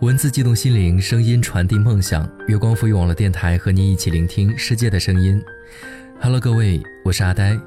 [0.00, 2.30] 文字激动心灵，声音传递梦想。
[2.46, 5.42] 月光赋予网络电台和您一起聆听世界的声音。
[6.20, 7.58] Hello，各位，我是阿呆。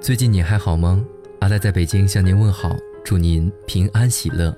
[0.00, 1.04] 最近你还好吗？
[1.38, 4.52] 阿呆在北京向您问好，祝您平安喜乐。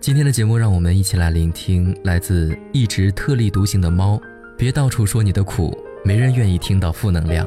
[0.00, 4.18] 今天的节目，让我们一起来聆听来自一直特立独行的猫。
[4.56, 7.46] 别到处说你的苦，没人愿意听到负能量。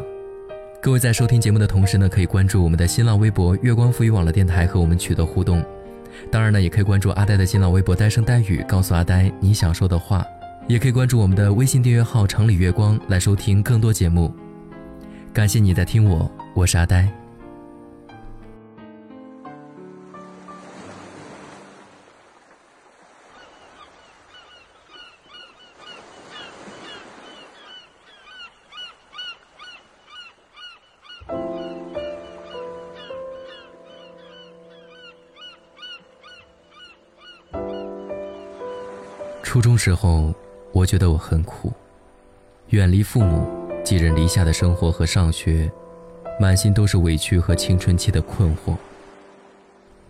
[0.83, 5.65] 各位在收听节目的同时呢，可以关注我们的新浪微博“月光赋予网络电台”和我们取得互动。
[6.31, 10.25] 当然呢，也可以关注阿呆的新浪微博“呆声呆语”，告诉阿呆你想说的话。
[10.67, 14.31] 也可以关注我们的微信订阅号“城里月光”来收听更多节目。
[15.33, 17.28] 感谢你在听我，我是阿呆。
[39.49, 40.31] 初中时候，
[40.71, 41.73] 我觉得我很苦，
[42.67, 43.49] 远离父母，
[43.83, 45.67] 寄人篱下的生活和上学，
[46.39, 48.75] 满心都是委屈和青春期的困惑。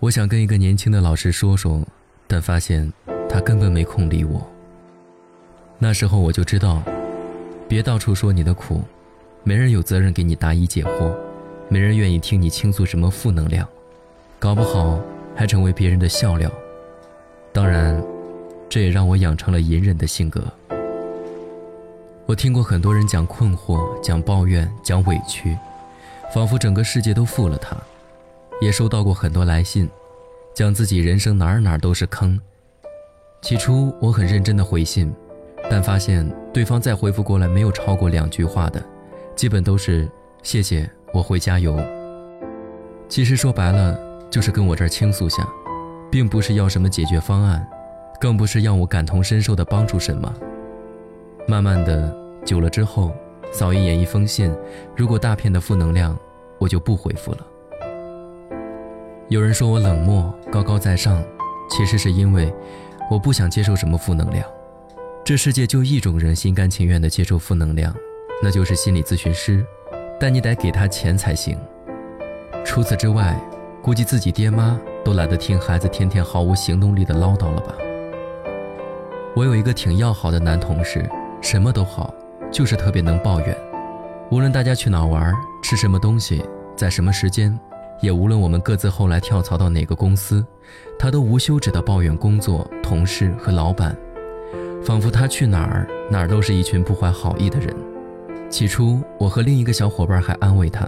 [0.01, 1.81] 我想跟一个年轻的老师说说，
[2.27, 2.91] 但发现
[3.29, 4.45] 他根本没空理我。
[5.77, 6.83] 那时候我就知道，
[7.65, 8.81] 别到处说你的苦，
[9.45, 11.15] 没人有责任给你答疑解惑，
[11.69, 13.65] 没人愿意听你倾诉什么负能量，
[14.37, 14.99] 搞不好
[15.33, 16.51] 还成为别人的笑料。
[17.53, 17.88] 当然。
[18.69, 20.43] 这也让我养成了隐忍的性格。
[22.27, 25.57] 我听过很多人讲困惑、讲抱怨、讲委屈，
[26.31, 27.75] 仿佛整个世界都负了他；
[28.61, 29.89] 也收到过很多来信，
[30.53, 32.39] 讲自己人生哪儿哪儿都是坑。
[33.41, 35.11] 起初我很认真的回信，
[35.71, 38.79] 但发现对方再回复过来没有超过两句话的，
[39.35, 40.07] 基本都是
[40.43, 41.75] “谢谢，我会加油”。
[43.09, 43.97] 其实说白了
[44.29, 45.47] 就是跟我这儿倾诉下，
[46.11, 47.67] 并不是要什么解决方案。
[48.19, 50.33] 更不是让我感同身受的帮助什么。
[51.47, 52.13] 慢慢的，
[52.45, 53.11] 久了之后，
[53.51, 54.53] 扫一眼一封信，
[54.95, 56.17] 如果大片的负能量，
[56.59, 57.47] 我就不回复了。
[59.29, 61.23] 有人说我冷漠、高高在上，
[61.69, 62.53] 其实是因为
[63.09, 64.45] 我不想接受什么负能量。
[65.23, 67.95] 这世界就一种人心甘情愿的接受负能量，
[68.43, 69.65] 那就是心理咨询师，
[70.19, 71.57] 但你得给他钱才行。
[72.65, 73.39] 除此之外，
[73.81, 77.73] 估计自己爹妈都懒得听孩子天天毫无行动力的唠叨了吧。
[79.35, 81.07] 我有一个挺要好的男同事，
[81.41, 82.13] 什么都好，
[82.51, 83.55] 就是特别能抱怨。
[84.31, 86.43] 无论大家去哪玩，吃什么东西，
[86.75, 87.57] 在什么时间，
[88.01, 90.45] 也无论我们各自后来跳槽到哪个公司，
[90.97, 93.95] 他都无休止的抱怨工作、同事和老板，
[94.83, 97.73] 仿佛他去哪儿哪儿都是一群不怀好意的人。
[98.49, 100.87] 起初，我和另一个小伙伴还安慰他，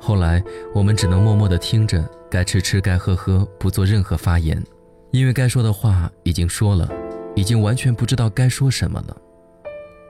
[0.00, 4.62] 后来我们只能默默的听着，该吃吃，该喝喝，不做任何发言，
[5.10, 6.88] 因为该说的话已经说了。
[7.36, 9.16] 已经完全不知道该说什么了。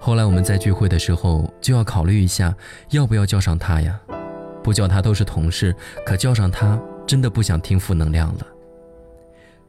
[0.00, 2.54] 后来我们在聚会的时候就要考虑一下，
[2.90, 4.00] 要不要叫上他呀？
[4.62, 8.46] 不叫他都是同事，可叫上他真的不想听负能量了。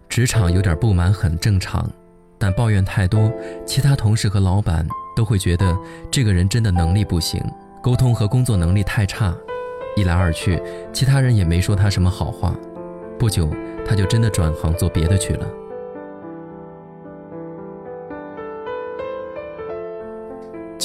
[0.08, 1.90] 职场有点不满很正常，
[2.38, 3.32] 但抱怨太多，
[3.66, 5.76] 其他同事和老板都会觉得
[6.12, 7.44] 这个人真的能力不行，
[7.82, 9.36] 沟通和工作能力太差。
[9.96, 10.62] 一来二去，
[10.94, 12.56] 其他人也没说他什么好话。
[13.18, 13.50] 不久，
[13.84, 15.48] 他就真的转行做别的去了。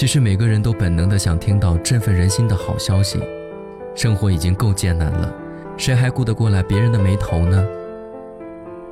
[0.02, 3.20] 其实每个人都本能的想听到振奋人心的好消息，
[3.94, 5.32] 生活已经够艰难了，
[5.76, 7.64] 谁还顾得过来别人的眉头呢？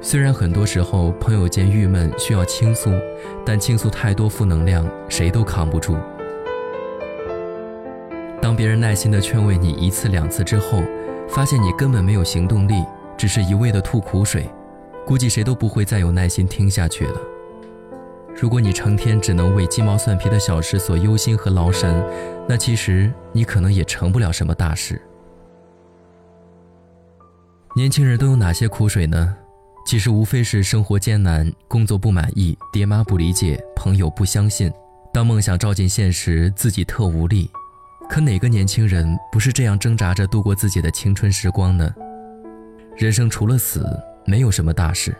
[0.00, 2.92] 虽然很多时候朋友间郁闷需要倾诉，
[3.44, 5.96] 但倾诉太多负能量，谁都扛不住。
[8.40, 10.80] 当别人耐心的劝慰你一次两次之后，
[11.28, 12.84] 发现你根本没有行动力，
[13.16, 14.48] 只是一味的吐苦水，
[15.04, 17.20] 估计谁都不会再有耐心听下去了。
[18.40, 22.02] 如果你成天只能为鸡毛蒜皮的小事所忧心和劳神，
[22.48, 24.98] 那其实你可能也成不了什么大事。
[27.76, 29.36] 年轻人都有哪些苦水呢？
[29.86, 34.72] 其实无非是生活艰难、工作不满意、爹妈不理解、朋友不相信。
[35.12, 37.50] 当梦想照进现实，自己特无力。
[38.08, 41.94] 可哪个年轻人不是这样挣扎着度过自己的青春时光呢？
[42.96, 43.86] 人生除了死，
[44.24, 45.14] 没有什么大事。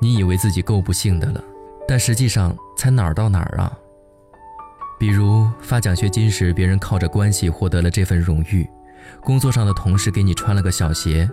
[0.00, 1.44] 你以为自己够不幸的了？
[1.88, 3.72] 但实际上，才哪儿到哪儿啊？
[4.98, 8.64] 比如发奖学金时，别人靠着关系获得了这份荣誉；
[9.22, 11.28] 工作上的同事给你穿了个小鞋；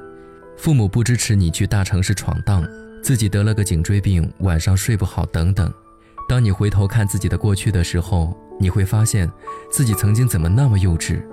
[0.57, 2.61] 父母不支持你去大城市闯荡；
[3.01, 5.73] 自己得了个颈椎病，晚上睡不好等等。
[6.29, 9.29] 当你回头看自己的过去的时候，你会发现
[9.71, 11.23] 自己曾经怎么那么幼稚，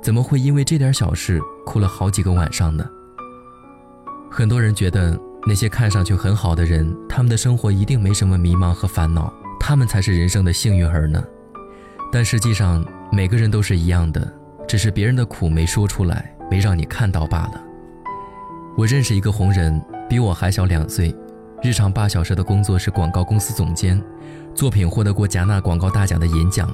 [0.00, 2.88] 怎么会因为这点小事哭了好几个晚上呢？
[4.30, 11.22] 很多人觉得那些看上去很好的人，他们的生活一定没什么迷茫和烦恼，他们才是人生的幸运儿呢。
[12.12, 14.32] 但实际上，每个人都是一样的，
[14.68, 17.60] 只是别人的苦没说出来，没让你看到罢了。
[18.76, 21.14] 我认识一个红人，比我还小两岁，
[21.62, 24.00] 日常八小时的工作是广告公司总监，
[24.54, 26.70] 作品获得过戛纳广告大奖的银奖。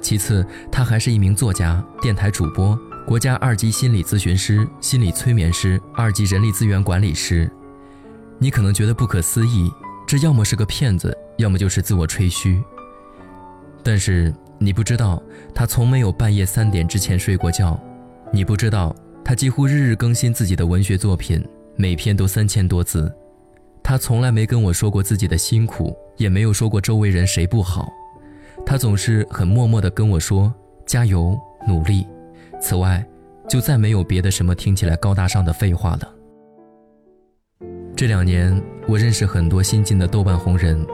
[0.00, 7.50] 其次，他还是一名作家、电台主播、国家二级心理咨询师、心理催眠师、二级人力资源管理师。
[8.38, 9.70] 你可能觉得不可思议，
[10.06, 12.62] 这要么是个骗子，要么就是自我吹嘘。
[13.82, 15.22] 但是你不知道，
[15.54, 17.78] 他从没有半夜三点之前睡过觉。
[18.32, 18.94] 你不知道。
[19.24, 21.44] 他几乎日日更新自己的文学作品，
[21.74, 23.12] 每篇都三千多字。
[23.82, 27.88] 他从来没跟我说过自己的辛苦，也没有说过周围人谁不好。
[28.64, 30.54] 他总是很默默地跟我说
[30.86, 31.36] ：“加油，
[31.66, 32.06] 努力。”
[32.62, 33.04] 此外，
[33.48, 36.15] 就再没有别的什么听起来高大上的废话了。
[37.96, 40.86] 这两年，我认识很多新进的豆瓣红人，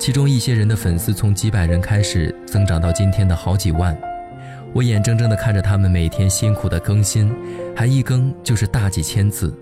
[0.00, 3.96] 其中一些人的粉丝从几百人开始，增长到今天的好几万。
[4.72, 7.32] 我眼睁睁地看着他们每天辛苦的更新，
[7.76, 9.56] 还一更就是大几千字。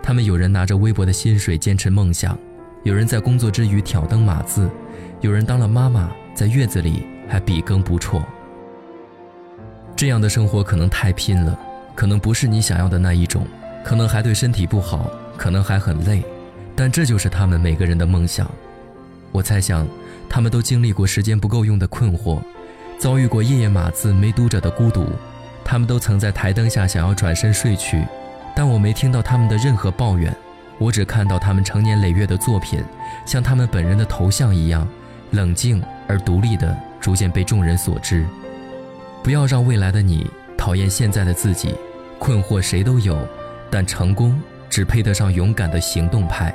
[0.00, 2.38] 他们有人拿着微薄的薪水坚持梦想，
[2.84, 4.70] 有人在工作之余挑灯码字，
[5.22, 8.22] 有人当了妈妈在月子里还笔耕不辍。
[9.96, 11.58] 这样的生活可能太拼了，
[11.96, 13.44] 可能不是你想要的那一种，
[13.84, 16.22] 可能还对身体不好，可能还很累，
[16.74, 18.50] 但这就是他们每个人的梦想。
[19.32, 19.86] 我猜想，
[20.28, 22.40] 他们都经历过时间不够用的困惑。
[22.98, 25.06] 遭遇过夜夜码字没读者的孤独，
[25.64, 28.04] 他们都曾在台灯下想要转身睡去，
[28.54, 30.32] 但我没听到他们的任何抱怨，
[30.78, 32.80] 我只看到他们成年累月的作品，
[33.26, 34.86] 像他们本人的头像一样，
[35.32, 38.24] 冷静而独立的逐渐被众人所知。
[39.22, 41.74] 不要让未来的你讨厌现在的自己，
[42.20, 43.18] 困惑谁都有，
[43.72, 44.40] 但成功
[44.70, 46.54] 只配得上勇敢的行动派。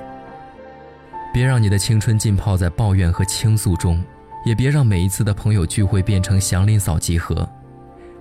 [1.33, 4.01] 别让你的青春浸泡在抱怨和倾诉中。
[4.45, 7.45] 也别让每一次的朋友聚会变成祥林嫂集合。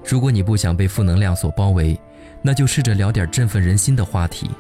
[0.04, 1.96] 如果你不想被负能量所包围，
[2.43, 4.50] 那就试着聊点振奋人心的话题，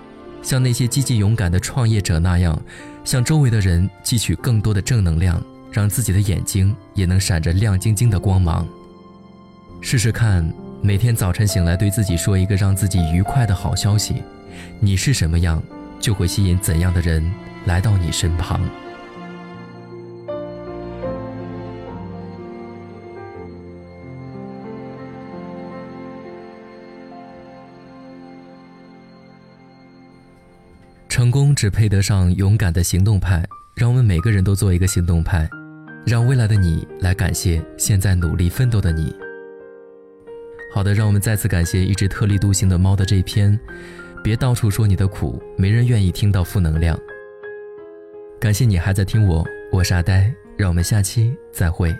[0.42, 2.56] 像那些积极勇敢的创业者那样，
[3.04, 5.42] 向周围的人汲取更多的正能量，
[5.72, 8.64] 让自己的眼睛也能闪着亮晶晶的光芒。
[9.80, 10.48] 试试看，
[10.86, 14.22] 每天早晨醒来对自己说一个让自己愉快的好消息，
[14.78, 15.60] 你是什么样，
[15.98, 17.28] 就会吸引怎样的人
[17.64, 18.60] 来到你身旁。
[31.08, 33.44] 成功只配得上勇敢的行动派，
[33.74, 35.50] 让我们每个人都做一个行动派，
[36.06, 39.12] 让未来的你来感谢现在努力奋斗的你。
[40.76, 43.58] 好的，让我们再次感谢一只特立独行的猫的这篇，
[44.22, 47.00] 别到处说你的苦，没人愿意听到负能量。
[48.38, 49.42] 感谢你还在听我，
[49.72, 51.96] 我是阿呆，让我们下期再会。